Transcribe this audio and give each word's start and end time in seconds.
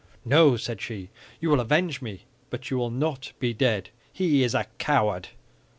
"No," 0.25 0.57
said 0.57 0.81
she, 0.81 1.11
"you 1.39 1.51
will 1.51 1.59
avenge 1.59 2.01
me; 2.01 2.23
but 2.49 2.71
you 2.71 2.77
will 2.79 2.89
not 2.89 3.33
be 3.37 3.53
dead. 3.53 3.91
He 4.11 4.41
is 4.41 4.55
a 4.55 4.65
coward." 4.79 5.27